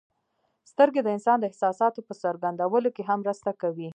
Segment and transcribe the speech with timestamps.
[0.71, 3.89] سترګې د انسان د احساساتو په څرګندولو کې هم مرسته کوي.